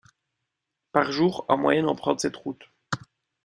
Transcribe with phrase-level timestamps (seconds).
[0.93, 2.67] Par jour, en moyenne, empruntent cette autoroute.